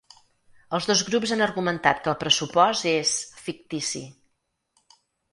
[0.75, 3.11] Els dos grups han argumentat que el pressupost és
[3.49, 4.01] ‘fictici’.